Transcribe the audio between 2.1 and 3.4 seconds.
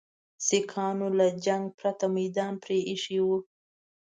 میدان پرې ایښی وو.